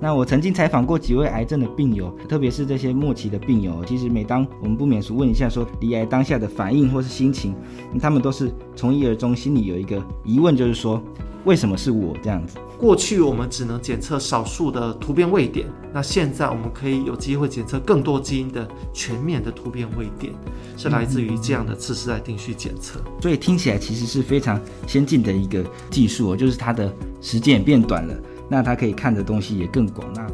[0.00, 3.84] 那我曾经采访过几位癌症的病友，特别是这些末期的病友。
[3.84, 7.54] 其实每当我们不免俗问一下说离癌当下的反应或是心情，
[8.00, 11.02] 他们都是从一而终，心里有一个疑问，就是说
[11.44, 12.56] 为什么是我这样子？
[12.78, 20.32] 过去我们只能检测少数的突变位点，那现在我们可以有机会检测更多基因的全面的突变位点，
[20.76, 23.00] 是来自于这样的次世代定序检测。
[23.20, 26.88] 所以听起来其实是非常先进的一个技术哦，就是它的
[27.20, 28.14] 时间也变短了。
[28.48, 30.06] 那他可以看的东西也更广。
[30.14, 30.26] 那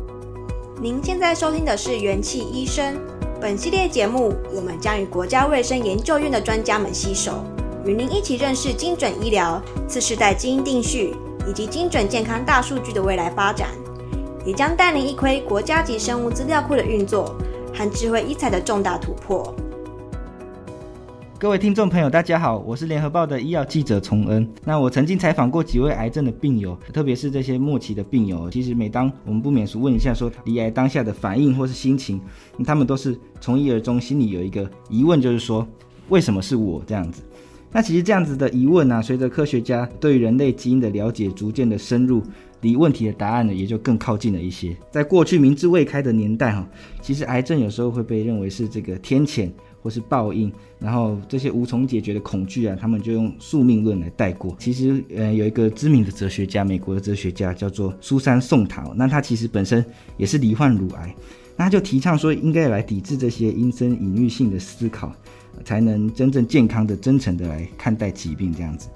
[0.80, 2.96] 您现在收听的是元气医生。
[3.40, 7.44] 本系列节目，我们将与国家卫生研究院的专家们携手，
[7.84, 11.14] 与您一起认识精准医疗、次世代基因定序
[11.46, 13.68] 以及精准健康大数据的未来发展，
[14.46, 17.34] 也将带您一窥国家级生物资料库的运作
[17.74, 19.54] 和智慧医材的重大突破。
[21.36, 24.48] 各位听众朋友，大家好，我是联合报的医药记者崇恩。
[24.64, 28.48] 那我曾经采访过几位癌症的病友，特别是这些末期的病友。
[28.48, 32.20] 其实每当我们不免俗问一下说离癌当下的反应或是心情，
[32.64, 35.66] 他们都是从一而终，心里有一个疑问，就是说
[36.08, 37.20] 为什么是我这样子？
[37.72, 42.22] 那其实这样子的疑问呢、随着科学家对人类基因的了解逐渐的深入，
[42.60, 44.74] 离问题的答案呢也就更靠近了一些。
[44.92, 46.66] 在过去明智未开的年代哈，
[47.02, 49.50] 其实癌症有时候会被认为是这个天谴。
[49.84, 54.56] 或是报应，然后这些无从解决的恐惧啊，他们就用宿命论来带过。
[54.58, 59.84] 其实，呃，有一个知名的哲学家，美国的哲学家叫做苏珊·宋塔，那他其实本身
[60.16, 61.14] 也是罹患乳癌，
[61.54, 65.12] 那他就提倡说，应该来抵制这些阴森隐喻性的思考，
[65.66, 68.88] 才能真正健康的、真诚的来看待疾病这样子。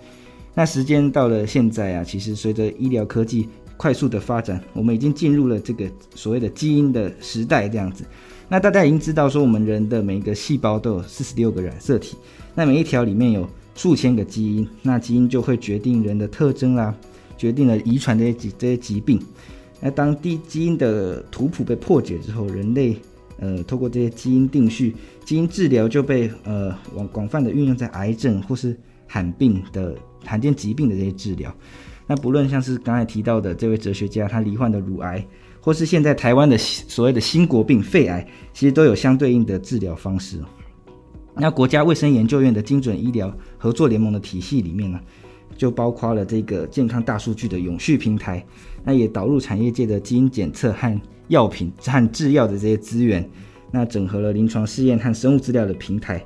[0.54, 8.04] 那时间到了现在啊，其实随着医疗科技快速的发展，我们已经进入了这个所谓的基因的时代这样子。
[8.50, 12.16] 那大家已经知道说，我们人的每一个细胞都有四十六个染色体，
[12.54, 16.94] 那每一条里面有数千个基因，那基因就会决定人的特征啦，
[17.36, 19.20] 决定了遗传这些疾这些疾病。
[19.80, 22.96] 那当第基因的图谱被破解之后，人类
[23.38, 28.74] 呃透过这些基因定序、基因治疗就被呃广广泛的运用在癌症或是
[29.06, 29.94] 罕病的
[30.24, 31.54] 罕见疾病的这些治疗。
[32.06, 35.22] 那不论像是刚才提到的这位哲学家，他罹患的乳癌。
[35.60, 40.38] 或是现在台湾的所谓的新国病肺癌，其实都有相对应的治疗方式。
[41.34, 44.98] 那国家卫生研究院的精准医疗合作联盟的体系里面呢，
[45.56, 48.44] 就包括了这个健康大数据的永续平台，
[48.82, 53.28] 那也导入产业界的基因检测和药品和制药的这些资源，
[53.70, 56.24] 那整合了临床试验和生物资料的平台。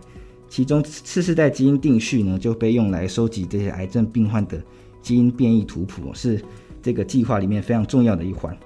[0.49, 4.63] 其中次世代基因定序呢，就被用来收集这些癌症病患的
[5.03, 6.41] 基因变异图谱，是
[6.81, 8.57] 这个计划里面非常重要的一环。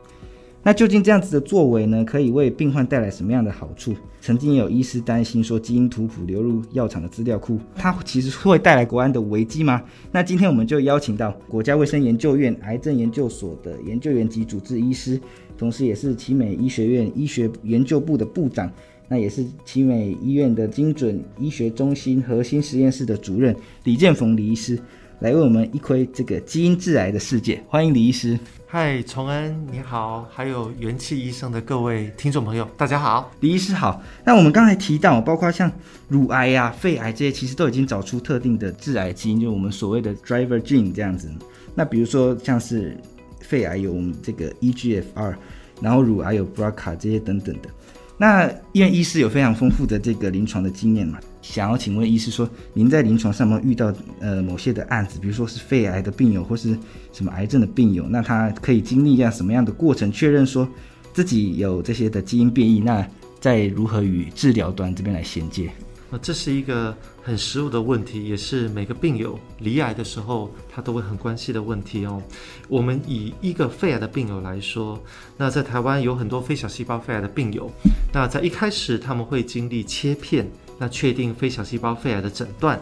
[0.66, 3.94] 那究竟这样子的作为呢，可以为病患带来什么样的好处？
[4.20, 9.80] 曾经有医师担心说，基因图谱流入药厂的资料库，它其实会带来国安的危机吗？
[10.10, 15.20] 那今天我们就邀请到国家卫生研究院癌症研究所的研究员及主治医师，
[15.56, 18.68] 同时也是奇美医学院医学研究部的部长，
[19.06, 24.76] 那也是奇美医院的精准医学中心核心实验室的主任李建逢李医师，
[25.18, 27.62] 来为我们一窥这个基因致癌的世界。
[27.68, 28.38] 欢迎李医师。
[28.66, 34.02] 嗨，崇恩你好，还有元气医生的各位听众朋友，大家好，李医师好。
[34.24, 35.72] 那我们刚才提到，包括像
[36.08, 41.30] 乳癌呀、啊、肺癌这些，其实都已经找出特定的致癌基因，就是我们所谓的 driver gene 这样子。
[41.74, 42.94] 那比如说像是
[43.40, 45.34] 肺癌有我们这个 EGFR，
[45.80, 47.70] 然后乳癌有 BRCA 这些等等的。
[48.18, 51.18] 那因为医师有非常丰富的这个临床的经验嘛。
[51.42, 56.76] 想要请问医师说，您在临床上面遇到呃某些的案子，比如说是肺癌的病友或是
[57.12, 60.68] 什么癌症的病友，那他可以经历一下什么样的过程，确认说
[61.12, 63.06] 自己有这些的基因变异，那
[63.38, 65.70] 再如何与治疗端这边来衔接？
[66.10, 72.22] 那这是一个很实务的问题，也是每个病友离癌的时候他都会很关心的问题哦。
[72.68, 74.96] 我们以一个肺癌的病友来说，
[75.36, 77.68] 那在台湾有很多非小细胞肺癌的病友，
[78.14, 80.48] 那在一开始他们会经历切片。
[80.78, 82.78] 那确定非小细胞肺癌的诊断，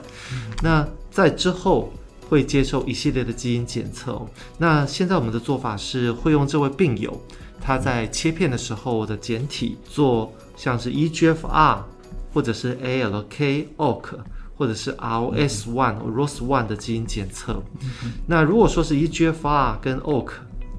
[0.61, 1.93] 那在之后
[2.28, 4.21] 会接受一系列的基因检测。
[4.59, 7.16] 那现在我们的做法是会用这位病友
[7.61, 11.79] 他在切片的时候的检体做像是 EGFR
[12.32, 14.19] 或者是 ALK、OAK
[14.56, 17.62] 或者是 ROS1 或 ROS1 的基因检测。
[18.27, 20.31] 那如果说是 EGFR 跟 OAK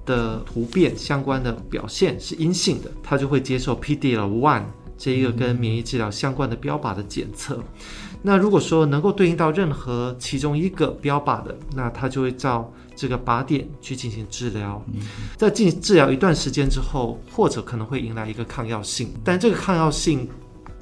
[0.06, 4.64] 的突变相关的表现是阴性的，它就会接受 PDL1。
[4.98, 7.62] 这一个跟免疫治疗相关的标靶的检测，
[8.22, 14.82] 那如果说能够对应到任何其中一个标靶的，那它就会照这个靶点去进行治疗。
[15.36, 20.30] 在进行治疗一段时间之后，或者可能会迎来一个抗药性，但这个抗药性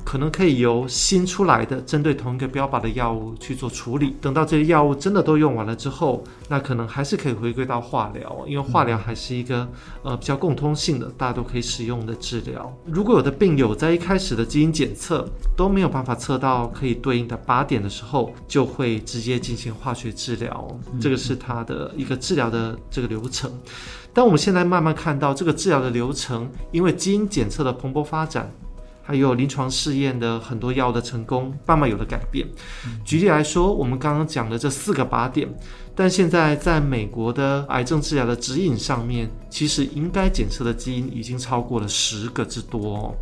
[0.04, 4.16] 可能可以由新出来的针对同一个标靶的药物去做处理。
[4.22, 9.68] 等到这些药物真的都用完了之后，那可能还是可以回归到化疗，因为化疗还是一个
[10.04, 12.72] 呃比较共通性的，大家都可以使用的治疗。
[12.86, 20.68] 如果有的病友在一开始的基因检测都没有办法测到可以对应的靶点的时候，就会直接进行化学治疗，
[21.00, 23.52] 这个是它的一个治疗的这个流程。
[24.14, 28.52] 但我们现在慢慢看到这个治疗的流程，因为基因检测的蓬勃发展，
[29.04, 32.48] 还有临床试验的很多药的成功，慢慢有了改变。
[33.04, 35.48] 举例来说，我们刚刚讲的这四个靶点，
[35.94, 43.16] 但现在在美国的癌症治疗的指引上面，其实应该检测的基因已经超过了十个之多哦。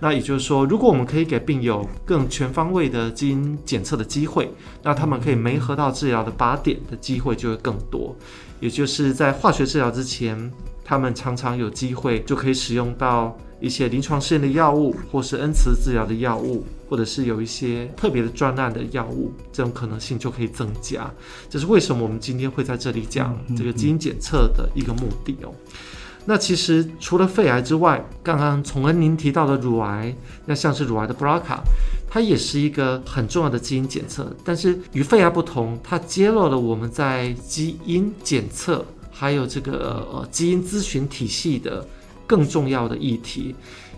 [0.00, 4.50] 那也就是说，如果我们可以给病友更全方位的基因检测的机会，
[4.82, 8.16] 那他们可以没合到治疗的靶点的机会就会更多。
[8.60, 10.50] 也就是在化学治疗之前，
[10.84, 21.10] 他们常常有机会就可以使用到一些临床试验的药物，或是恩慈治疗的药物，或者是有一些特别的专案的药物，这种可能性就可以增加。
[21.50, 25.52] 这是为什么我们今天会在这里讲这个基因检测的一个目的哦。
[26.24, 30.14] 那其实除了肺癌之外，刚刚从恩您提到的乳癌，
[30.44, 31.58] 那像是乳癌的 BRCA，
[32.06, 34.30] 它也是一个很重要的基因检测。
[34.44, 41.86] 但是与肺癌不同，它揭露了我们在基因检测还有这个呃基因咨询体系的
[42.28, 43.52] 更重要的议题。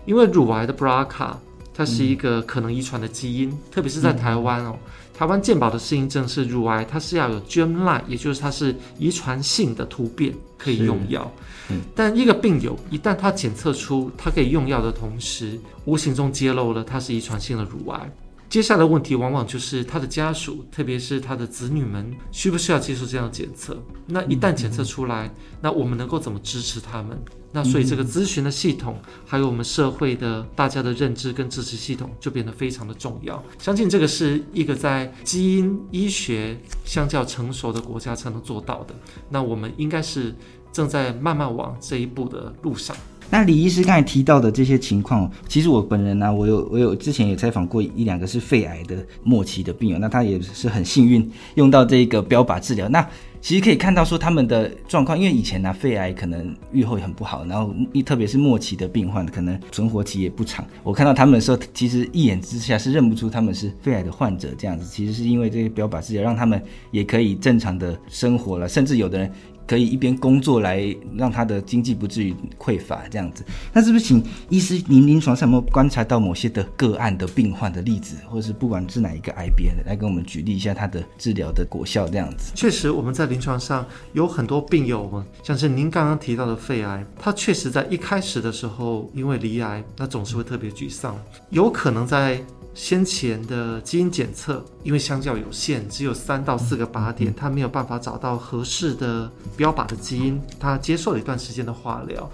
[0.07, 1.35] 因为乳癌的 BRCA，
[1.71, 4.75] 它是一个可能遗传的基因，特别是在台湾哦。
[5.13, 11.31] 台湾健保的适应症是乳癌，它是要有 germline，也就是它是遗传性的突变可以用药。
[11.69, 18.11] 嗯，但一个病友一旦他检测出他可以用药的同时，无形中揭露了他是遗传性的乳癌。
[18.51, 23.81] 接下来的问题往往就是他的家属，特别是他的子女们，需不需要接受这样的检测？
[24.07, 25.31] 那一旦检测出来，嗯、
[25.61, 27.17] 那我们能够怎么支持他们？
[27.53, 33.41] 那所以这个咨询的系统，还有我们社会的大家的认知跟支持系统，就变得非常的重要。
[33.57, 38.93] 相信这个是一个在基因医学相较成熟的国家才能做到的。
[39.29, 40.35] 那我们应该是
[40.73, 42.93] 正在慢慢往这一步的路上。
[43.31, 52.89] 那李医师刚才提到的这些情况，其实我本人呢、我有我有之前也采访过一两个是肺癌的末期的病友，那他也是很幸运用到这个标靶治疗。
[52.89, 53.07] 那
[53.39, 57.73] 其实可以看到说他们的状况，因为以前呢、肺癌可能预后也很不好，然后
[58.05, 60.63] 特别是末期的病患可能存活期也不长。
[60.83, 64.85] 我看到他们的时候，其实一眼之下是认不出他们是肺癌的患者这样子。
[64.85, 66.61] 其实是因为这个标靶治疗让他们
[66.91, 69.31] 也可以正常的生活了，甚至有的人。
[69.67, 82.51] 可以一边工作来让他的经济不至于匮乏这样子，那是不是请医师您临床上有没有观察到某些的个案的病患的例子，或者是不管是哪一个癌别的，来跟我们举例一下他的治疗的果效这样子？
[82.55, 91.17] 确实，我们在临床上有很多病友，像是您刚刚提到的肺癌，他确实在一开始的时候因为罹癌，那总是会特别沮丧，
[91.49, 92.41] 有可能在。
[92.81, 100.41] 先前的基因检测，因为相较有限，只有三到四个靶点，他没有办法找到合适的标靶的基因。
[100.59, 102.27] 他接受了一段时间的化疗，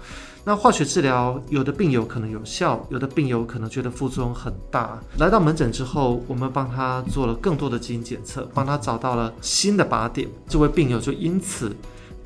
[0.44, 4.98] 那化学治疗有的病友可能有效，有的病友可能觉得副作用很大。
[5.18, 11.76] 来到门诊之后，我们帮他做了更多的基因检测，帮他找到了新的靶点，这位病友就因此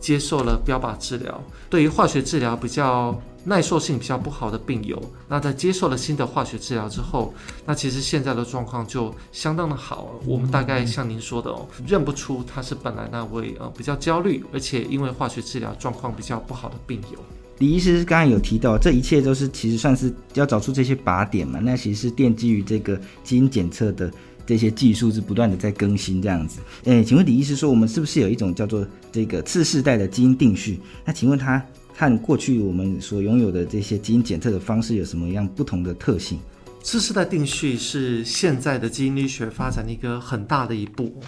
[0.02, 1.42] 接受了标靶治疗。
[1.70, 3.18] 对于化学治疗比较。
[3.44, 4.96] 耐受性比较不好的病友，
[5.28, 7.34] 那在接受了新的化学治疗之后，
[7.66, 10.14] 那其实现在的状况就相当的好。
[10.24, 17.18] 我们大概像您说的哦，认不出他是本来那位呃比较焦虑，而且因为化学治疗状况比较不好的病友。
[17.58, 24.08] 李医师刚才有提到，这一切都是其实算是要找出这些靶点嘛，那其实是奠基于这个基因检测的
[24.52, 26.60] 这些技术是不断的在更新这样子。
[26.84, 30.78] 诶，请问李医师说，我们是不是有一种叫做这个次世代的基因定序？
[31.06, 31.64] 那请问他？
[31.94, 36.38] 和过去我们所拥有的这些基因检测的方式有什么样不同的特性？
[36.82, 41.18] 次世代定序是现在的基因医学发展的一个很大的一步。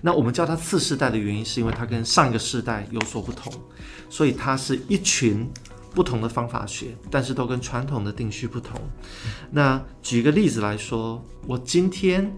[0.00, 3.52] 那我们叫它次世代的原因，是因为它跟上一个世代有所不同，
[4.08, 5.48] 所以它是一群
[5.94, 8.78] 不同的方法学，但是都跟传统的定序不同。
[9.50, 12.30] 那举一个例子来说，我今天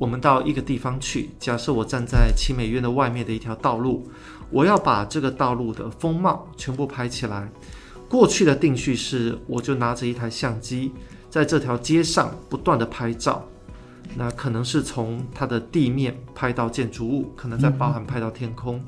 [0.00, 4.10] 我们到一个地方去，假设我站在奇美院的外面的一条道路。
[4.50, 7.46] 我要把这个道路的风貌全部拍起来。
[8.08, 10.90] 过去的定序是，我就拿着一台相机，
[11.28, 13.46] 在这条街上不断的拍照。
[14.16, 18.76] 那可能是从它的地面拍到建筑物，可能再包含拍到天空。
[18.76, 18.84] 嗯、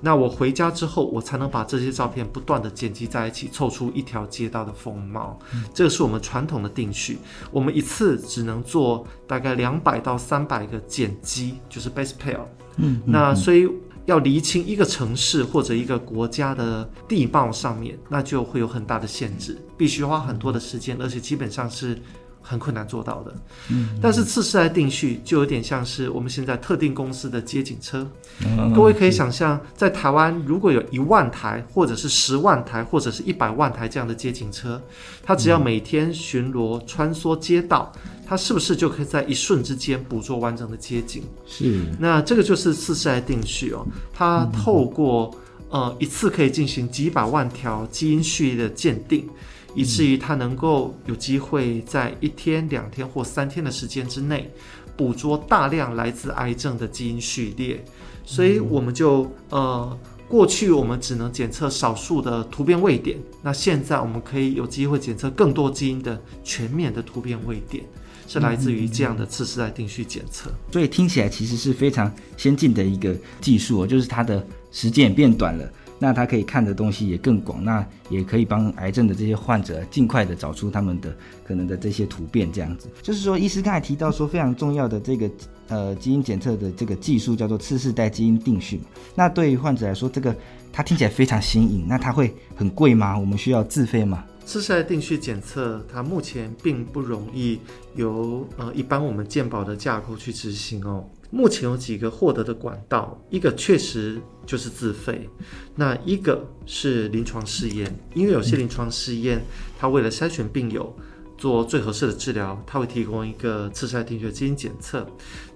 [0.00, 5.38] 那我回家之后，我才能把这些照片不断的剪辑在一起，凑出一条街道的风貌。
[5.52, 7.18] 嗯、这个是我们传统的定序，
[7.50, 12.40] 我们一次只能做大概两百到三百个剪辑，就是 base pair。
[12.76, 13.68] 嗯，那所以。
[14.06, 21.98] 要厘清一个城市或者一个国家的地貌上面，那就会有很大的限制，必须花很多的时间，而且基本上是
[22.46, 23.34] 很困难做到的。
[23.70, 28.06] 嗯，但是次世代定序就有点像是我们现在特定公司的街景车。
[28.44, 34.80] 嗯，各位可以想象，在台湾如果有一万台，或者是十万台，或者是一百万台这样的街景车，
[35.22, 37.90] 它只要每天巡逻穿梭街道，
[38.26, 41.22] 它是不是就可以在一瞬之间捕捉完整的街景？
[41.46, 41.86] 是。
[41.98, 45.34] 那这个就是次世代定序哦，它透过
[45.70, 49.26] 呃一次可以进行几百万条基因序列的鉴定。
[49.74, 54.50] 以至于它能够有机会在一天、两天或三天的时间之内，
[54.96, 57.84] 捕捉大量来自癌症的基因序列，
[58.24, 67.84] 所以我们就呃，过去我们只能检测少数的突变位点，那现在我们可以有机会检测更多基因的全面的突变位点，
[68.28, 70.50] 是来自于这样的次世代定序检测。
[70.72, 75.68] 所以听起来其实是非常先进的一个技术哦，就是它的时间也变短了。
[76.04, 82.90] 那他可以看的东西也更广，那也可以帮癌症的这些患者尽快的找出他们的可能的这些突变，这样子。
[83.00, 85.30] 就是说，医师刚才提到说非常重要的这个
[85.68, 88.82] 呃基因检测的这个技术叫做次世代基因定序。
[89.14, 90.36] 那对于患者来说，这个
[90.70, 93.18] 它听起来非常新颖，那它会很贵吗？
[93.18, 94.22] 我们需要自费吗？
[94.44, 97.58] 次世代定序检测它目前并不容易
[97.94, 101.02] 由呃一般我们健保的架构去执行哦。
[101.34, 105.28] 目前有几个获得的管道，一个确实就是自费，
[105.74, 109.42] 那一个是临床试验，因为有些临床试验，
[109.76, 110.96] 它为了筛选病友
[111.36, 115.04] 做最合适的治疗，它会提供一个次筛定序基因检测。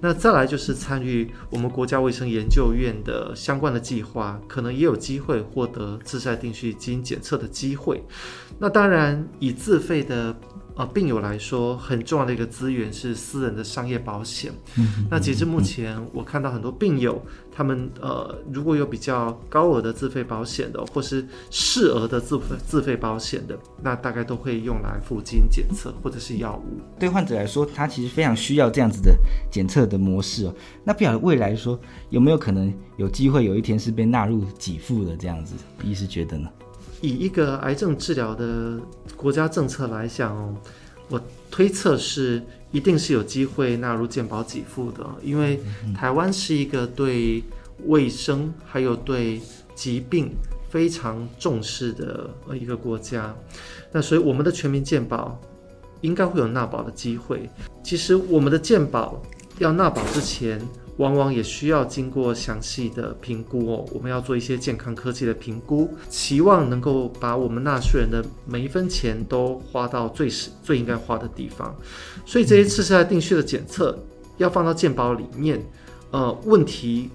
[0.01, 8.03] 那再来就是参与我们国家卫生研究院的相关的计划，可能也有机会获得次筛定序基因检测的机会。
[8.59, 10.37] 那当然以自费的。
[10.79, 14.53] 啊，病友来说很重要的一个资源是私人的商业保险。
[14.77, 17.21] 嗯，那截至目前，我看到很多病友，
[17.51, 26.81] 他们呃，如果有比较高额的自费保险的，或是适额的自费自费保险的，那大概都会用来付基因检测或者是药物。
[26.97, 29.13] 对患者来说，他其实非常需要这样子的
[29.51, 30.55] 检测的模式哦。
[30.85, 31.77] 那不晓得未来说
[32.11, 35.57] 有没有可能有机会有一天是被纳入给付的这样子？
[35.83, 36.49] 医师觉得呢？
[37.01, 38.79] 以一个癌症治疗的
[39.17, 40.57] 国家政策来讲哦，
[41.09, 45.61] 我推测是一定是有机会纳入健保给付的，因为
[45.95, 47.43] 台湾是一个对
[47.87, 49.41] 卫生还有对
[49.75, 50.31] 疾病
[50.69, 53.35] 非常重视的呃一个国家，
[53.93, 55.41] 那所以我们的全民健保
[56.01, 57.49] 应该会有纳保的机会。
[57.83, 59.23] 其实我们的健保
[59.59, 60.61] 要纳保之前，
[60.99, 71.75] 往往也需要经过详细的评估哦，我们要做一些健康科技的评估，期望能够把我们纳税人的每一分钱都花到最实最应该花的地方。
[72.27, 73.97] 所以这些次世代定序的检测
[74.39, 75.65] 要放到健保里面，
[76.11, 77.09] 呃，问题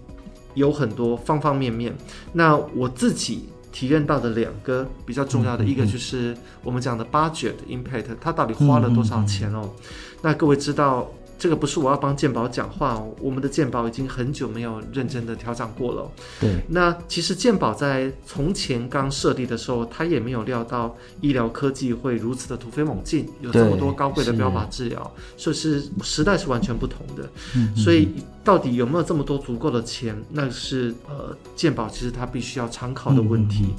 [0.54, 1.94] 有很多方方面面。
[2.32, 9.70] 那我自己体验到的两个比较重要的，一个就是我们讲的 budget impact，它到底花了多少钱哦？
[10.22, 11.12] 那各位知道。
[11.38, 16.12] 这个不是我要帮健宝讲话哦，我们的健宝已经很久没有认真的调整过了。
[16.40, 27.30] 对，那其实健宝在从前刚设立的时候，他也没有料到医疗科技会如此的突飞猛进，有这么多高贵的标靶治疗，所以是时代是完全不同的。
[27.56, 28.10] 嗯，所以
[28.44, 33.66] 到底有没有这么多足够的钱，那是呃健宝其实他必须要参考的问题。
[33.68, 33.76] 嗯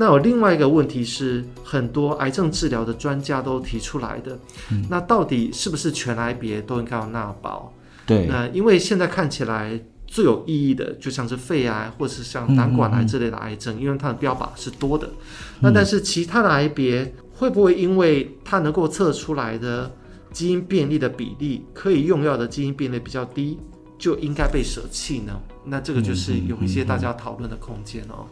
[0.00, 4.38] 那有另外一个问题是，很多癌症治疗的专家都提出来的。
[4.70, 7.72] 嗯、那到底是不是全癌别都应该要纳保？
[8.06, 8.26] 对。
[8.26, 15.08] 那因为现在看起来最有意义的，就像是肺癌或是像胆管癌这类的癌症，嗯、因为它的标靶是多的。
[15.08, 19.90] 嗯、那但是其他的癌别会不会因为它能够测出来的
[20.32, 23.58] 基因变异的比例，可以用药的基因变异比较低，
[23.98, 25.32] 就应该被舍弃呢？
[25.68, 28.26] 那这个就是有一些大家讨论的空间哦。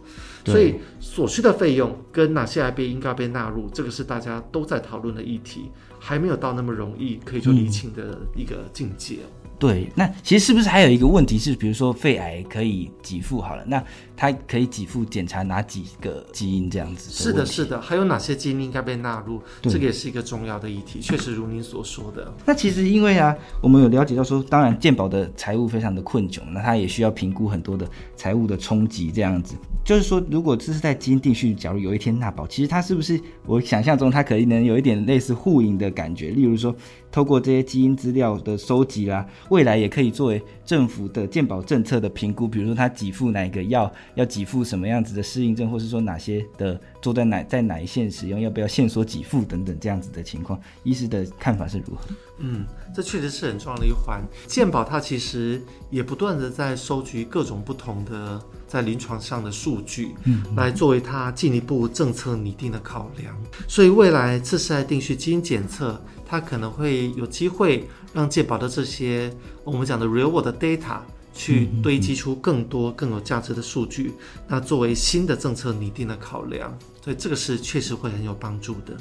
[0.45, 9.17] 所以所需的费用跟哪些癌别应该被纳入，这个是大家都在讨论的议题，还没有到那么容易可以做厘清的一个境界。
[9.17, 13.83] 哦对，那其实是不是还有一个问题是，比如说肺癌可以给付好了，那
[14.17, 17.11] 它可以给付检查哪几个基因这样子？
[17.11, 19.41] 是的，是的，还有哪些基因应该被纳入？
[19.63, 22.33] 这个也是一个重要的议题，确实如您所说的。
[22.47, 29.55] 那其实因为啊，我们有了解到说，当然健保的财务非常的困窘，那它也需要评估很多的财务的冲击这样子。
[29.85, 36.31] 就是说，如果这是在基因定序，假如有一天纳保，其实它是不是我想象中它可能有一点类似互赢的感觉？
[36.31, 36.75] 例如说。
[37.13, 52.09] 透过这些基因资料的收集啦，未来也可以作为政府的健保政策的评估，比如说他给付哪个药要给付什么样子的适应症，或是说哪些的坐在哪在哪一线使用，要不要限缩给付等等这样子的情况，医师的看法是如何？
[52.39, 54.23] 嗯，这确实是很重要的一环。
[54.47, 63.35] 健保它其实也不断的在收集各种不同的在临床上的数据，嗯，来作为它进一步政策拟定的考量。
[63.69, 69.31] 所以未来次世代定序基因检测，它可能会有机会让健保的这些
[69.63, 71.01] 我们讲的 real world data
[71.37, 74.13] 去堆积出更多更有价值的数据，
[74.49, 76.77] 那作为新的政策拟定的考量。
[77.05, 78.97] 所以这个是确实会很有帮助的。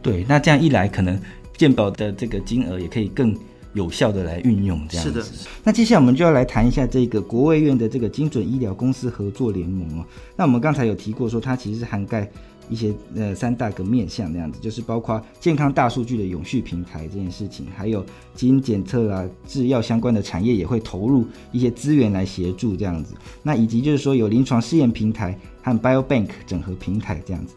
[0.00, 1.20] 对，那这样一来可能。
[1.58, 3.36] 健保的这个金额也可以更
[3.74, 5.22] 有效的来运用，这样子。
[5.22, 5.50] 是的。
[5.62, 10.06] 那接下来我们就要来谈一下这个国卫院的这个精准医疗公司合作联盟哦。
[10.34, 12.26] 那我们刚才有提过说，它其实是涵盖
[12.70, 18.02] 一些呃三大个面向，这样子，就是包括健康大数据的永续平台这件事情，还有
[18.34, 23.14] 基因检测啦、制药相关的产业也会投入一些资源来协助这样子。
[23.42, 27.54] 那以及就是说有临床试验平台和 Biobank 整合平台这样子。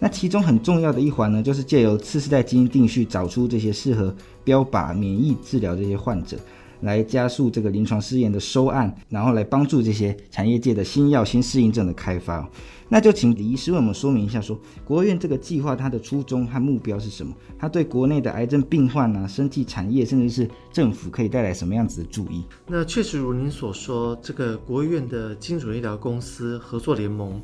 [0.00, 6.36] 那其中很重要的一环呢，就是借由次世代基因定序找出这些适合标靶免疫治疗这些患者，
[6.84, 12.48] 来加速这个临床试验的收案，然后来帮助这些产业界的新药新适应症的开发。
[12.90, 17.34] 那就请李医师为我们说明一下说，国务院这个计划它的初衷和目标是什么？
[17.58, 22.44] 它对国内的癌症病患啊、生技产业，甚至是政府可以带来什么样子的注意？
[22.68, 27.42] 那确实如您所说，这个国务院的精准医疗公司合作联盟。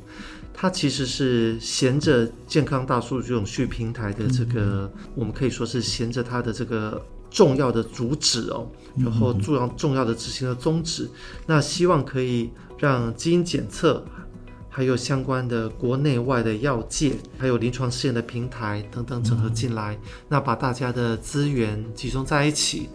[0.53, 14.05] 它其实是衔着健康大数据永续平台的这个，我们可以说是衔着它的这个重要的主旨哦，然后重要重要的执行的宗旨，嗯、那希望可以让基因检测，
[14.69, 22.89] 还有相关的国内外的药界，还有临床试验的平台等等整合进来，嗯、那把大家的资源集中在一起。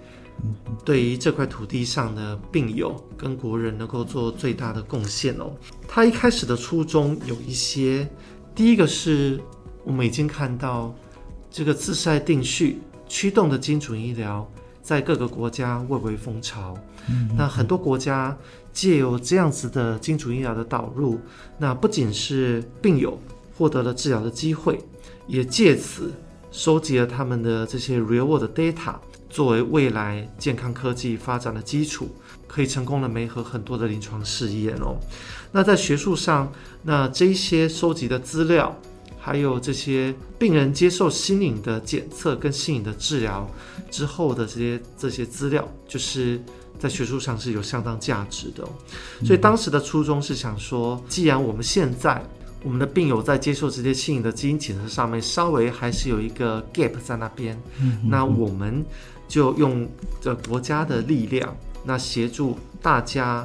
[0.85, 5.51] 对于这块土地上的病友跟国人能够做最大的贡献哦。
[5.89, 8.07] 他一开始的初衷有一些，
[8.55, 9.41] 第一个是
[9.83, 10.95] 我们已经看到
[11.51, 14.49] 这个自筛定序驱动的精准医疗
[14.83, 16.77] 在各个国家蔚为风潮。
[17.37, 18.37] 那很多国家
[18.73, 21.21] 借由这样子的精准医疗的导入，
[21.59, 23.19] 那不仅是病友
[23.57, 24.81] 获得了治疗的机会，
[25.27, 26.13] 也借此
[26.51, 28.95] 收集了他们的这些 real world data。
[29.29, 32.09] 作为未来健康科技发展的基础，
[32.47, 34.97] 可以成功的媒合很多的临床试验哦。
[35.53, 36.51] 那在学术上，
[36.83, 38.75] 那这些收集的资料，
[39.27, 43.45] 还有这些病人接受新颖的检测跟新颖的治疗
[43.91, 46.41] 之后的这些这些资料，就是
[46.79, 48.65] 在学术上是有相当价值的。
[49.25, 52.23] 所以当时的初衷是想说，既然我们现在
[52.63, 57.61] 我们的病友在接受这些新颖的基因检测上面稍微还是有一个 gap 在那边，
[58.05, 58.85] 那我们。
[59.29, 59.89] 就用
[60.21, 63.45] 这国家的力量，那协助大家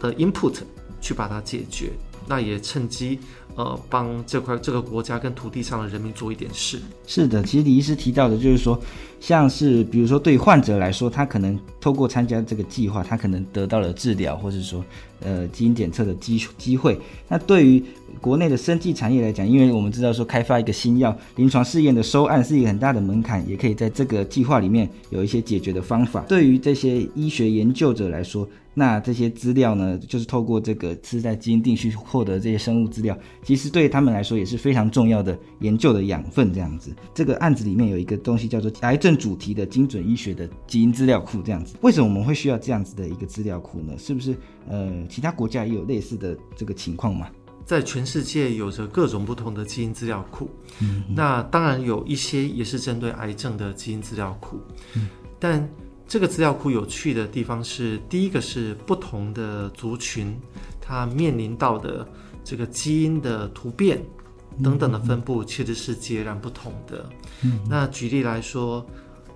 [0.00, 0.54] 的 input
[1.02, 1.90] 去把它解决，
[2.26, 3.20] 那也趁机
[3.58, 6.78] 呃帮这块这个国家跟土地上的人民做一点事。
[7.08, 8.80] 是的，其实李医师提到的就是说，
[9.18, 14.84] 像是比如说对患者来说，他可能透过参加这个计划，他可能得到了治疗，或是说
[15.20, 16.96] 呃基因检测的机机会。
[17.26, 17.82] 那对于
[18.20, 26.20] 国内的生技产业来讲，因为我们知道说开发一个新药，临床试验的收案是一个很大的门槛，也可以在这个计划里面有一些解决的方法。
[26.28, 36.52] 对于这些医学研究者来说，那这些资料呢，就是透过这个次世代基因定序获得这些生物资料，其实对他们来说也是非常重要的研究的养分。
[36.52, 41.42] 这样子，这个案子里面有一个东西叫做癌症主题的精准医学的基因资料库。
[41.42, 43.92] 这样子，为什么我们会需要这样子的一个资料库呢？
[43.98, 44.36] 是不是
[44.68, 47.28] 呃，其他国家也有类似的这个情况吗？
[47.66, 50.48] 在全世界有着各种不同的基因资料库，
[50.80, 54.58] 嗯，那当然有一些也是针对癌症的基因资料库，
[54.94, 55.68] 嗯，但
[56.08, 60.34] 这个资料库有趣的地方是，第一个是不同的族群，
[60.80, 62.08] 它面临到的
[62.42, 64.02] 这个基因的突变
[64.64, 67.06] 等等的分布，其实是截然不同的。
[67.44, 68.84] 嗯，那举例来说，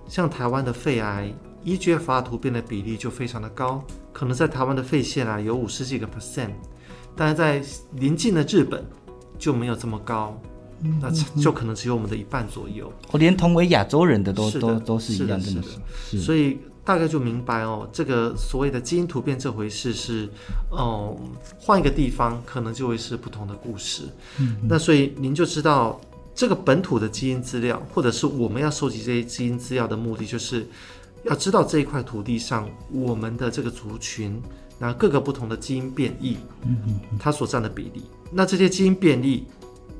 [0.07, 1.31] 像台湾的肺癌
[1.63, 6.49] ，EGFR 突变的比例就非常的高，可能在台湾的肺腺啊有五十几个 percent。
[7.15, 8.83] 但是在邻近的日本
[9.37, 10.41] 就没有这么高，
[10.83, 11.09] 嗯、那
[11.41, 12.91] 就可能只有我们的一半左右。
[13.11, 15.67] 我连同为亚洲人的都的都都是一样，是的，真的
[16.11, 16.19] 是。
[16.19, 20.29] 所以大概就明白哦，这个所谓的基因突变这回事是，
[20.69, 21.17] 哦，
[21.57, 24.03] 换一个地方可能就会是不同的故事。
[24.39, 25.99] 嗯，那所以您就知道
[26.35, 30.67] 这个本土的基因资料，或者是我们要收集这些基因资料的目的，就是
[31.23, 34.41] 要知道这一块土地上我们的这个族群。
[34.79, 36.35] 那各个不同的基因变异，
[37.17, 39.45] 它所占的比例，那这些基因变异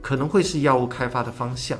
[0.04, 1.76] 可能会是药物开发的方向。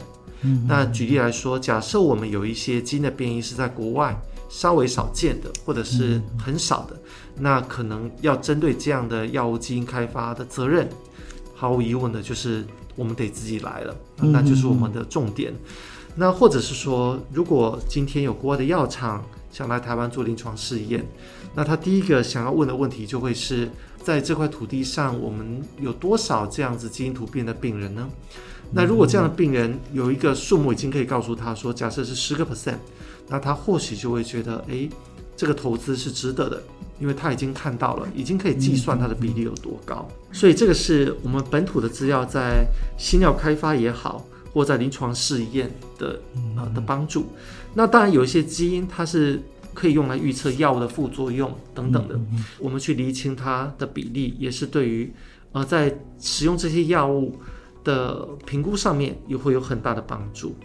[0.68, 7.00] 那举例来说，假设我们有一些基因的变异是在国外稍微少见的，或者是很少的，
[7.38, 10.90] 那可能要针对这样的药物基因开发的责任，
[11.56, 15.54] 毫无疑问的就是我们得自己来了，那就是我们的重点。
[16.16, 21.04] 那或者是说，如果今天有国外的药厂想来台湾做临床试验，
[21.56, 23.70] 那他第一个想要问的问题就会是，
[24.04, 28.08] 在这块土地上，我们有多少这样子基因突变的病人呢？
[28.72, 32.78] 那如果这样的病人有一个数目已经可以告诉他说，假设是十个 percent，
[33.28, 34.90] 那他或许就会觉得，诶，
[35.38, 36.62] 这个投资是值得的，
[37.00, 40.08] 因为他已经看到了，已经可以计算它的比例有多高。
[40.32, 42.66] 所以这个是我们本土的资料在
[42.98, 44.26] 新药开发也好。
[44.54, 46.22] 或在临床试验的
[46.56, 47.26] 呃的帮助，
[47.74, 49.42] 那当然有一些基因它是
[49.74, 52.20] 可以用来预测药物的副作用等等的，
[52.60, 55.12] 我们去厘清它的比例，也是对于
[55.52, 57.38] 呃在使用这些药物
[57.84, 60.56] 的评估上面也会有很大的帮助。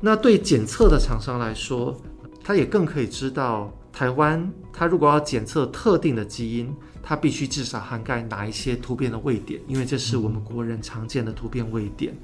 [0.00, 1.94] 那对检测的厂商来说，
[2.42, 12.16] 他也更可以知道台湾，他如果要检测特定的基因，它必须至少涵盖哪一些突变的位点，因为这是我们国人常见的突变位点。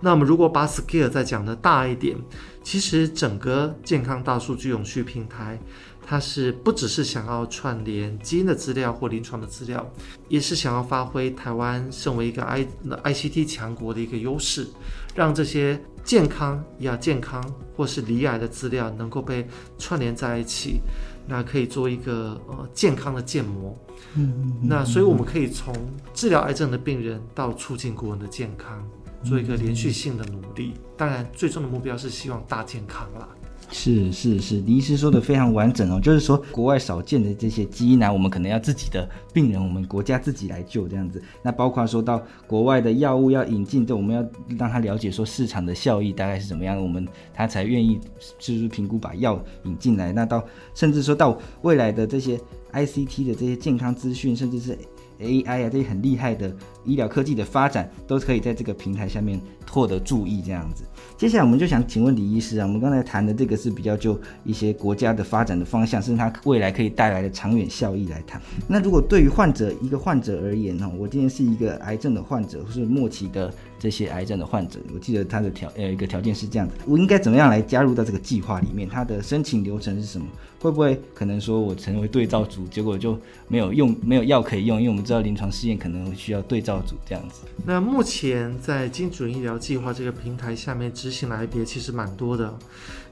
[0.00, 2.16] 那我们如果把 scale 再讲的大一点，
[2.62, 5.58] 其实整个健康大数据永续平台，
[6.06, 9.84] 它是不只是想要串联基因的资料或临床的资料，
[10.28, 12.66] 也是想要发挥台湾身为一个 I
[13.04, 14.66] ICT 强国的一个优势，
[15.14, 17.42] 让这些健康、亚健康
[17.76, 19.46] 或是离癌的资料能够被
[19.78, 20.80] 串联在一起，
[21.26, 23.76] 那可以做一个呃健康的建模。
[24.14, 25.74] 嗯，嗯，嗯，那所以我们可以从
[26.12, 28.86] 治疗癌症的病人到促进国人的健康。
[29.22, 33.28] 做一个连续性的努力，当然最终的目标是希望大健康啦。
[33.72, 41.22] 是是是，李医师说的非常完整哦，就是说国外少见的这些基因呢，我们可能要自己的病人，我们国家自己来救这样子。
[41.40, 44.28] 那包括说到国外的药物要引进，这，我们要
[44.58, 48.00] 让他了解说市场的效益大概是怎么样，我们他才愿意
[48.40, 50.12] 就是评估把药引进来。
[50.12, 52.36] 那到甚至说到未来的这些
[52.72, 54.76] ICT 的这些健康资讯，甚至是。
[55.20, 56.54] AI 啊，这些很厉害的
[56.84, 60.42] 医疗科技的发展，都可以在这个平台下面获得注意。
[60.42, 60.84] 这样子，
[61.16, 68.40] 接下来我们就想请问李医师啊，我们刚才谈的这个是比较就一些国家的发展的方向，甚至它未来可以带来的长远效益来谈。
[68.66, 73.52] 那如果对于患者一个患者而言呢，我今天是一个癌症的患者，或是末期的。
[73.80, 78.86] 这些癌症的患者，我记得他的条呃一个条件是这样的，我应该怎么样来加入到这个计划里面？
[78.86, 80.26] 他的申请流程是什么？
[80.60, 84.78] 会不会可能说我成为对照组，结果就没有用，没有药可以用？
[84.78, 87.40] 因为我们知道临床试验可能需要对照组这样子。
[87.64, 92.54] 那目前在精准医疗计划这个平台下面执行的癌别其实蛮多的，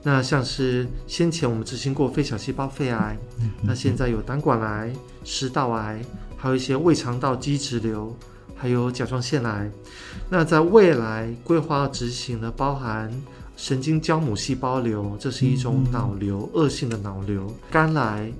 [0.03, 3.17] 那像是先前我们执行过非小细胞肺癌，
[3.63, 4.93] 那现在有胆管癌、
[5.25, 6.03] 食道癌，
[6.37, 8.15] 还有一些胃肠道肌质瘤。
[8.59, 9.71] 还有甲状腺癌，
[10.29, 13.11] 那在未来规划执行的包含
[13.57, 18.33] 神经胶母细胞瘤，这是一种脑瘤，恶性的脑瘤；肝癌、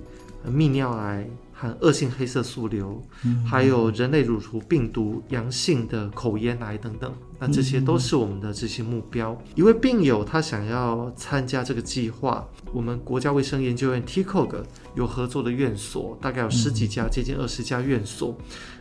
[0.45, 3.01] 泌尿癌和恶性黑色素瘤，
[3.45, 7.13] 还有人类乳头病毒阳性的口咽癌等等。
[7.41, 9.41] 那这些都是我们的这些目标。
[9.55, 14.63] 一位病友他想要参加这个计划，我们国家卫生研究院 TCOG
[14.95, 18.37] 有合作的院所，大概有十几家，接近二十家院所。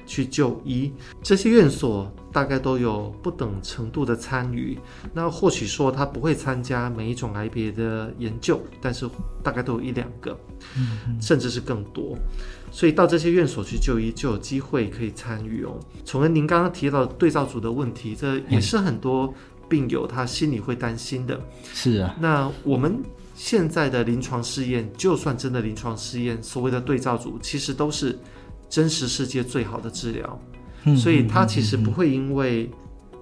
[0.09, 0.91] 去就医，
[1.23, 4.79] 这些院所大概都有不等程度的参与。
[5.13, 9.09] 那或许说他不会参加每一种癌别的研究，但是
[9.43, 10.37] 大概都有一两个，
[11.21, 12.17] 甚至是更多。
[12.73, 15.79] 所以到这些院所去就医，就有机会可以参与哦。
[16.07, 19.33] 从而您刚刚提到对照组的问题，这也是很多
[19.69, 21.39] 病友他心里会担心的。
[21.75, 22.99] 是啊，那我们
[23.35, 28.19] 现在的临床试验，就算真的临床试验，所谓的对照组，其实都是。
[28.69, 30.41] 真实世界最好的治疗，
[30.97, 32.71] 所以他其实不会因为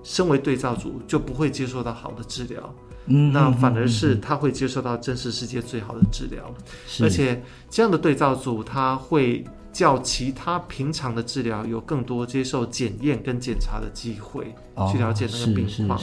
[0.02, 2.74] 身为对照组就不会接受到好的治疗，
[3.06, 6.52] 嗯，那反而是他会接受到真实世界最好的治疗，
[7.00, 9.44] 而且这样的对照组他会。
[9.76, 14.54] 较其他平常的治疗有更多接受检验跟检查的机会，
[14.90, 16.02] 去了解那个病况，哦，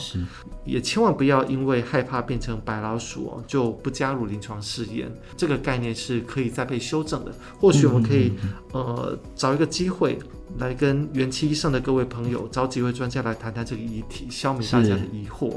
[0.63, 5.11] 也千万不要因为害怕变成白老鼠哦，就不加入临床试验。
[5.35, 7.33] 这个概念是可以再被修正的。
[7.57, 8.33] 或许我们可以，
[8.75, 10.19] 嗯、呃找一个机会
[10.59, 15.51] 来跟元气医生的各位朋友，找几位专家来谈谈这个议题，消灭大家的疑惑。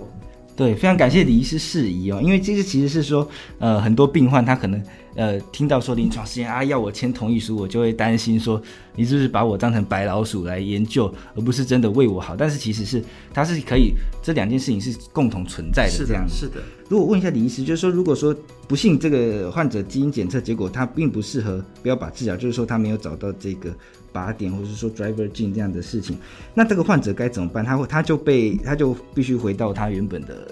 [0.57, 4.83] 对，非常感谢李医师释疑哦，因为这个其实是说，呃，很多病患他可能。
[5.16, 8.61] 呃，听到说临床试验啊，要我签同意书，我就会担心说，
[8.94, 12.37] 你是不是把我当成白老鼠来研究，而不是真的为我好？
[12.37, 13.02] 但是其实是，
[13.33, 16.35] 它是可以，这两件事情是共同存在的，这样子。
[16.35, 16.52] 是的。
[16.52, 16.64] 是的。
[16.88, 18.37] 如果问一下李医师，就是说，如果说
[18.68, 23.74] 不幸这个患者基因检测结果他并不适合标靶治疗，就是说他没有找到这个
[24.12, 26.18] 靶点，或者是说 driver gene 这样的事情，
[26.55, 27.64] 那这个患者该怎么办？
[27.64, 30.46] 他会他就被他就必须回到他原本的。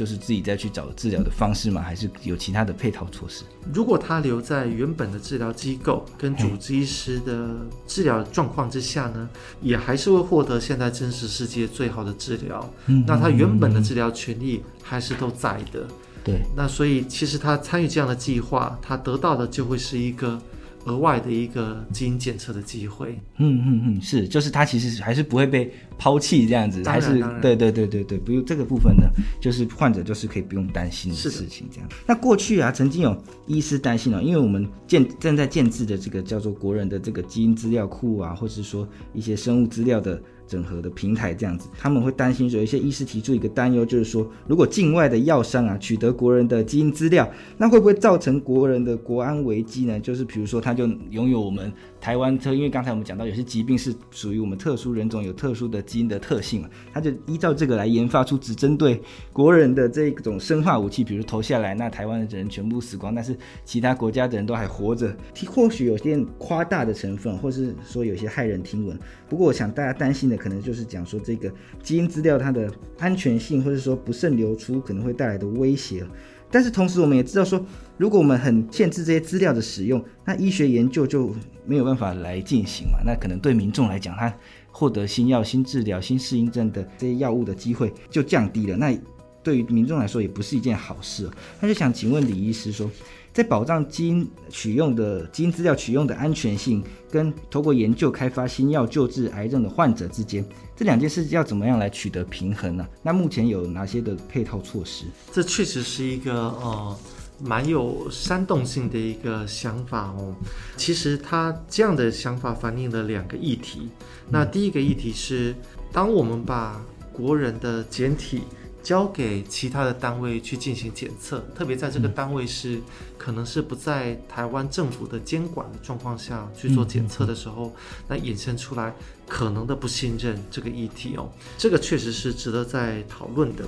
[0.00, 1.82] 就是自己再去找治疗的方式吗？
[1.82, 3.44] 还是有其他的配套措施？
[3.70, 7.50] 如果他留在原本的治疗机构跟主治医师的
[7.86, 9.28] 治疗状况之下呢，
[9.60, 12.66] 也还是会获得现在真实世界最好的治疗。
[12.86, 15.86] 嗯，那他原本的治疗权利还是都在的。
[16.24, 20.40] 对，那所以其实他参与这样的计划，他得到的就会是一个。
[20.84, 29.08] 额外的一个基因检测的机会，嗯嗯嗯，是，就是它其实还是不会被抛弃这样子，还是对对对对对，不用这个部分呢，
[29.40, 31.88] 就是患者就是可以不用担心的事情这样。
[32.06, 33.16] 那过去啊，曾经有
[33.46, 40.20] 医师担心哦，因为我们建正在建制的这个叫做国人的这个基因资料库啊，或是说一些生物资料的。
[40.50, 50.00] 整合的平台这样子，他们会担心说，有一些医师提出一个担忧，就是说，如果境外的药商啊取得国人的基因资料，那会不会造成国人的国安危机呢？
[50.00, 51.72] 就是比如说，他就拥有我们。
[52.00, 59.00] 台湾特，因为刚才我们讲到有些疾病是属于我们特殊人种有特殊的基因的特性嘛，他就依照这个来研发出只针对
[59.32, 65.14] 国人的这种生化武器，比如投下来，那台湾的人全部死光，但是其他国家的人都还活着，
[65.46, 68.98] 或许有些夸大的成分，或是说有些骇人听闻。
[69.28, 76.04] 不过我想大家担心的可能就是讲说这个基因资料它的安全性，或者说不慎流出可能会带来的威胁。
[76.50, 77.64] 但是同时，我们也知道说，
[77.96, 81.34] 如果我们很限制这些资料的使用，那医学研究就
[81.64, 82.98] 没有办法来进行嘛。
[83.04, 84.34] 那可能对民众来讲，他
[84.72, 88.76] 获得新药、新治疗、新适应症的这些药物的机会就降低了。
[88.76, 88.98] 那
[89.42, 91.30] 对于民众来说，也不是一件好事。
[91.60, 92.90] 他就想请问李医师说，
[93.32, 100.44] 在保障基因取用的基因资料取用的安全性，跟透过研究开发新药救治癌症的患者之间，
[100.76, 102.86] 这两件事要怎么样来取得平衡呢？
[103.02, 105.04] 那目前有哪些的配套措施？
[105.32, 106.98] 这确实是一个呃
[107.42, 110.34] 蛮有煽动性的一个想法哦。
[110.76, 113.88] 其实他这样的想法反映了两个议题。
[114.28, 115.54] 那第一个议题是，
[115.92, 118.42] 当我们把国人的简体
[118.82, 122.82] 交给其他的单位去进行检测，特别在这个单位是、嗯、
[123.18, 127.72] 可能是不在台湾政府的监管的状况下去做检测的时候，嗯、
[128.08, 128.94] 那衍生出来
[129.28, 133.64] 可能的不信任这个议题哦，这个确实是值得再讨论的。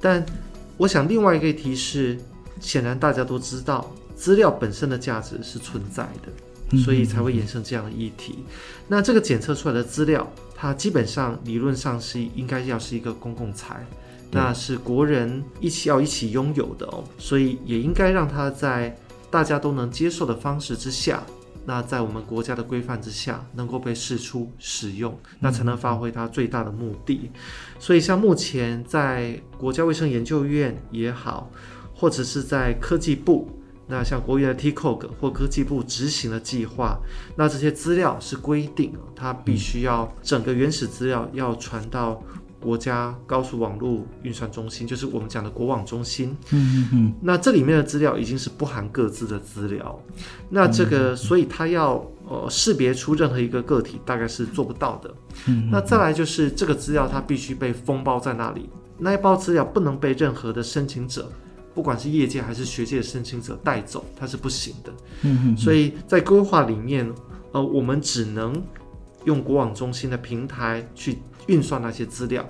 [0.00, 0.24] 但
[0.76, 2.18] 我想另外一个议题是，
[2.60, 8.36] 显然大家都知道，资料本身的价值是存在的，所以才会衍生这样的议题。
[8.38, 8.44] 嗯、
[8.88, 13.84] 那这个检测出来的资料，它基本上理论上是应该要是一个公共财。
[14.34, 18.96] 那是国人一起要一起拥有的哦，所以也应该让它在
[19.30, 21.22] 大家都能接受的方式之下，
[21.66, 27.30] 那在我们国家的规范之下，能够被试出使用，那才能发挥它最大的目的。
[27.78, 31.50] 所以像目前在国家卫生研究院也好，
[31.94, 33.50] 或者是在科技部，
[33.86, 36.98] 那像国务院的 T-COG 或科技部执行的计划，
[37.36, 42.22] 那这些资料是规定，它必须要整个原始资料要传到。
[42.62, 46.36] 国家高速网络运算中心，就是我们讲的国网中心。
[46.52, 47.14] 嗯嗯嗯。
[47.20, 50.00] 那这里面的资料已经是不含各自的资料。
[50.48, 55.14] 那这个，所以它要呃识别出任何一个个体，大概是做不到的。
[55.48, 55.68] 嗯。
[55.70, 58.70] 那再来就是这个资料，它必须被封包在那里。
[58.98, 61.28] 那一包资料不能被任何的申请者，
[61.74, 64.92] 不管是业界还是学界的申请者带走，它是不行的。
[65.22, 65.56] 嗯嗯。
[65.56, 67.12] 所以在规划里面，
[67.50, 68.62] 呃，我们只能
[69.24, 71.18] 用国网中心的平台去。
[71.48, 72.48] 运算那些资料，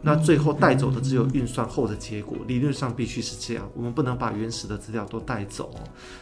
[0.00, 2.36] 那最后带走的只有运算后的结果。
[2.48, 5.72] 理论上必须是这样，我们不能把原始的资料都带走。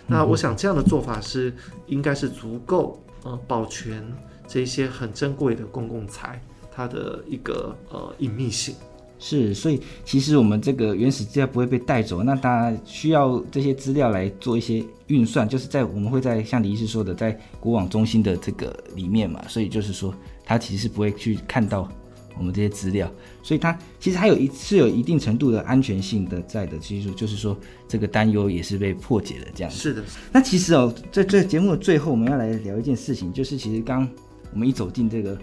[0.06, 1.50] 那我想这样的做法是
[1.86, 4.06] 应该是足够呃保全
[4.46, 6.38] 这些很珍贵的公共财
[6.70, 8.74] 它的一个呃隐秘性。
[9.20, 20.12] 是，所以其实我们这个原始资料不会被带走，那大家需要这些资料来做一些运算，就是在我们会在像李医师说的，在国网中心的这个里面嘛，所以就是说
[20.44, 21.88] 它其实是不会去看到。
[22.38, 23.10] 我们这些资料，
[23.42, 27.54] 所以它其实还有一是有一定程度的安全性的在的，其实就是说
[27.86, 29.76] 这个担忧也是被破解的这样子。
[29.76, 30.02] 是的，
[30.32, 34.08] 那其实哦，在这节目的最后，我们要来聊一件事情，就是其实刚
[34.54, 35.36] 我们一走进这个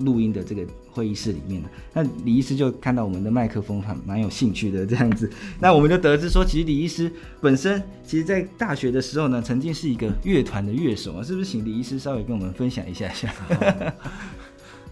[0.00, 5.30] 录音的这个会议室里面呢，那李医师就看到我们的麦克风还蛮有兴趣的这样子，
[5.60, 11.50] 那我们就得知说，其实李医师本身其实在大学的时候呢，曾经是一个乐团的乐手啊，是不是？
[11.50, 13.32] 请李医师稍微跟我们分享一下下。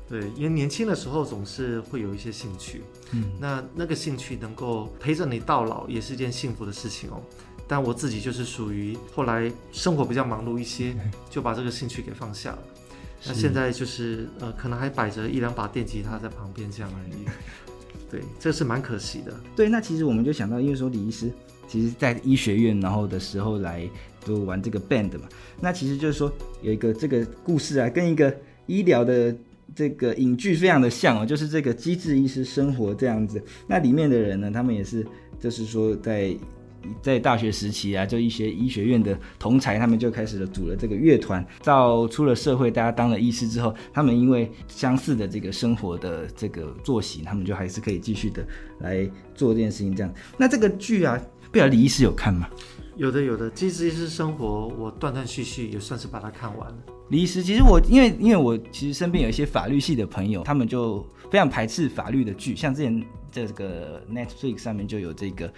[0.06, 7.22] 对，因为年轻的时候总是会有一些兴趣，嗯，那那个兴趣能够陪着你到老，也是一件幸福的事情哦。
[7.66, 10.94] 但我自己就是属于后来生活比较忙碌一些，
[11.30, 12.58] 就把这个兴趣给放下了。
[13.26, 17.24] 那现在就是呃，可能还摆着一两把电吉他在旁边这样而已。
[18.10, 19.34] 对，这是蛮可惜的。
[19.56, 21.30] 对，那其实我们就想到，因为说李医师
[21.66, 23.88] 其实在医学院然后的时候来
[24.24, 25.28] 就玩这个 band 嘛，
[25.60, 26.32] 那其实就是说
[26.62, 28.34] 有一个这个故事啊，跟一个
[28.66, 29.34] 医疗的。
[29.74, 33.42] 这个影剧非常的像哦，就是这个《机智医师生活》这样子。
[33.66, 35.04] 那里面的人呢，他们也是，
[35.40, 36.36] 就是说在
[37.02, 41.44] 在大学时期啊，就一些医学院的同才，他们就开始了组了这个乐团。
[41.62, 48.46] 到出了社会，大家当了医师之后，他们因为相似的这个生活的这个作息，他们就还是可以继续的
[48.80, 49.94] 来做这件事情。
[49.94, 51.20] 这样，那这个剧啊，
[51.50, 52.48] 不晓得李医师有看吗？
[52.96, 54.46] 有的，有的，《机智医师生活》，
[54.78, 56.76] 我断断续续也算是把它看完了。
[57.10, 65.52] 李医师，其实我因为因为我其实身边有一些法律系的朋友，他们就非常排斥法律的剧，像之前这个 Netflix 上面就有这个。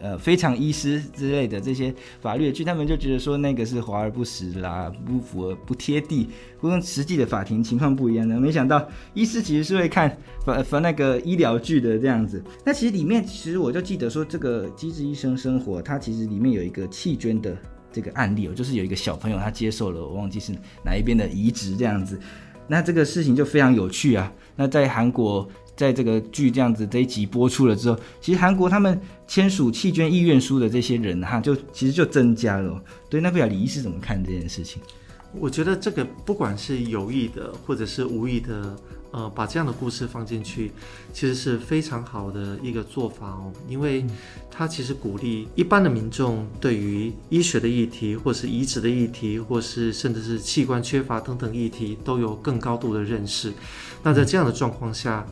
[0.00, 8.40] 呃，非常医师之类的这些法律的剧，他们就觉得说那个是华而不实啦，不符合、不贴地，不跟实际的法庭情况不一样的。
[8.40, 12.42] 没想到医师其实是会看法法那个医疗剧的这样子。
[12.64, 17.56] 那其实里面，其实我就记得说，这个《机智医生生活》它其实里面有一个弃捐的
[17.92, 20.52] 这个案例哦，就是有一个小朋友他接受了，我忘记是
[20.84, 22.18] 哪一边的移植这样子。
[22.70, 24.32] 那这个事情就非常有趣啊。
[24.54, 25.46] 那在韩国。
[25.76, 32.78] 在这个剧这样子这一集播出了之后，其实韩国他们签署弃捐意愿书的这些人哈，就其实就增加了。
[33.08, 34.82] 对，那不晓李医师怎么看这件事情？
[35.32, 38.76] 我觉得这个不管是有意的或者是无意的，
[39.12, 40.70] 呃，把这样的故事放进去，
[41.12, 43.52] 其实是非常好的一个做法哦。
[43.68, 44.04] 因为
[44.50, 53.52] 它其实鼓励一般的民众对于医学的议题，或是移植的议题，或是甚至是器官缺乏等等议题，都有更高度的认识。
[54.02, 55.26] 那在这样的状况下，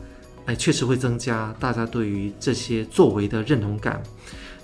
[0.45, 4.03] 哎，确实会增加大家对于这些作为的认同感。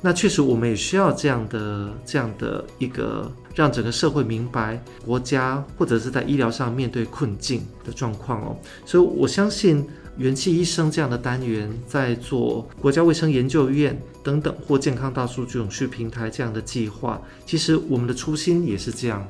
[0.06, 8.56] 那确实，我们也需要这样的、这样的一个，让整个社会明白国家或者是在医疗上面对困境的状况哦。
[8.86, 9.84] 所以，我相信
[10.18, 19.28] 元气医生这样的单元，在做国家卫生研究院等等或健康大数据永续平台这样的计划，其实我们的初心也是这样。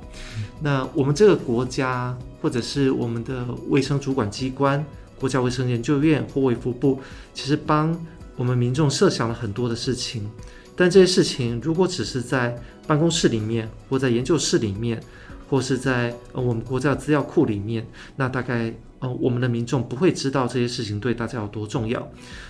[0.59, 4.85] 那我们这个国家或者是我们的卫生主管机关。
[5.17, 6.99] 国家卫生研究院或卫福部，
[7.33, 7.97] 其实帮
[8.35, 10.29] 我们民众设想了很多的事情，
[10.75, 15.01] 但这些事情如果只是在办公室里面，或在研究室里面，
[15.49, 17.85] 或是在呃我们国家的资料库里面，
[18.15, 22.07] 那大概呃我们的民众不会知道这些事情对大家有多重要。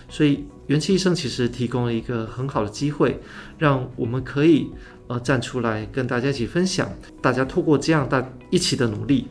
[0.09, 3.19] 所以元气医生其实提供了一个很好的机会，
[3.57, 4.69] 让我们可以
[5.07, 6.89] 呃站出来跟大家一起分享，
[7.21, 9.27] 大家透过这样大一起的努力。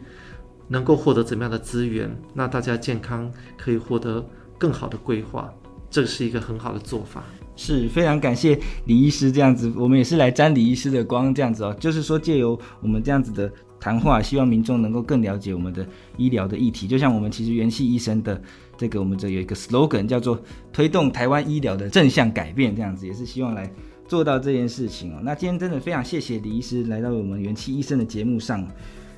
[0.66, 2.10] 能够获得怎么样的资源？
[2.32, 4.26] 那大家健康可以获得
[4.56, 5.52] 更好的规划，
[5.90, 7.22] 这是一个很好的做法。
[7.56, 11.76] 是非常感谢李医师这样子，我们也是来沾李医师的光这样子哦。
[11.78, 15.86] 就是说，借由我们这样子的谈话，希望民众能够更了解我们的
[16.16, 16.86] 医疗的议题。
[16.86, 18.40] 就像我们其实元气医生的
[18.76, 20.40] 这个，我们这有一个 slogan 叫做
[20.72, 23.70] “推动台湾医疗的正向改变”，这样子也是希望来
[24.08, 25.20] 做到这件事情哦。
[25.22, 28.66] 那今天真的非常谢谢李医师来到我们元气医生的节目上。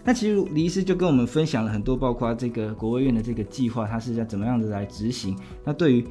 [0.05, 5.37] 那其实李医师就跟我们分享了很多，包括这个国卫院的这个计划，它是要怎么样子来执行？
[5.64, 6.05] 那对于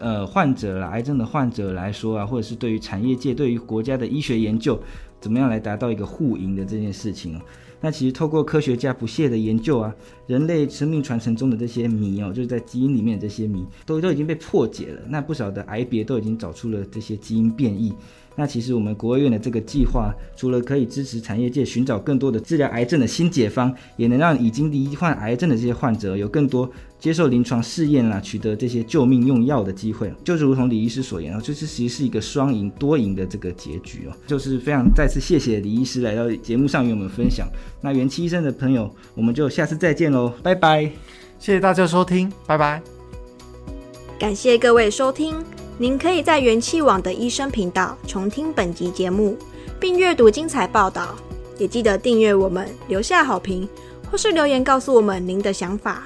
[0.00, 4.76] 呃患者了，癌症的患者来说啊，或者是对于产业界、对于国家的医学研究，
[5.20, 7.40] 怎么样来达到一个互赢的这件事情？
[7.82, 9.94] 那其实透过科学家不懈的研究啊，
[10.26, 15.00] 人类生命传承中的这些谜哦，就是在基因里面的这些谜，都都已经被破解了。
[15.08, 17.94] 那不少的癌别都已经找出了这些基因变异。
[18.36, 30.12] 那其实我们国务院的这个计划，除了可以支持产业界寻找更多的治疗癌症的新解方，也能让已经罹患癌症的这些患者有更多接受临床试验啦，取得这些救命用药的机会。
[30.22, 34.12] 就是如同李医师所言啊，就是其实是一个双赢多赢的这个结局哦。
[34.26, 37.48] 就是非常再次谢谢李医师来到节目上与我们分享。
[37.80, 40.84] 那元气医生的朋友，我们就下次再见喽，拜拜！
[41.38, 42.82] 谢谢大家收听，拜拜！
[44.18, 45.34] 感谢各位收听。
[45.78, 49.38] 您可以在元气网的医生频道重听本集节目，
[49.80, 51.16] 并阅读精彩报道。
[51.58, 53.66] 也记得订阅我们，留下好评，
[54.10, 56.04] 或是留言告诉我们您的想法。